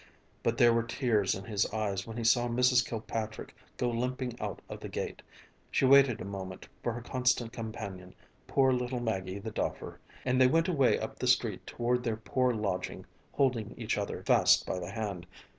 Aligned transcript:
But 0.41 0.57
there 0.57 0.73
were 0.73 0.81
tears 0.81 1.35
in 1.35 1.43
his 1.45 1.71
eyes 1.71 2.07
when 2.07 2.17
he 2.17 2.23
saw 2.23 2.47
Mrs. 2.47 2.83
Kilpatrick 2.83 3.53
go 3.77 3.91
limping 3.91 4.35
out 4.41 4.59
of 4.67 4.79
the 4.79 4.89
gate. 4.89 5.21
She 5.69 5.85
waited 5.85 6.19
a 6.19 6.25
moment 6.25 6.67
for 6.81 6.91
her 6.93 7.03
constant 7.03 7.53
companion, 7.53 8.15
poor 8.47 8.73
little 8.73 8.99
Maggie 8.99 9.37
the 9.37 9.51
doffer, 9.51 9.99
and 10.25 10.41
they 10.41 10.47
went 10.47 10.67
away 10.67 10.97
up 10.97 11.19
the 11.19 11.27
street 11.27 11.67
toward 11.67 12.03
their 12.03 12.17
poor 12.17 12.51
lodging 12.51 13.05
holding 13.33 13.75
each 13.77 13.95
other 13.95 14.23
fast 14.23 14.65
by 14.65 14.79
the 14.79 14.89
hand. 14.89 15.27